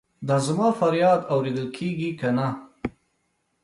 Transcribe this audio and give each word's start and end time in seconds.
دا 0.27 0.37
زما 0.47 0.67
فریاد 0.79 1.21
اورېدل 1.33 1.67
کیږي 1.77 2.11
کنه؟ 2.19 2.47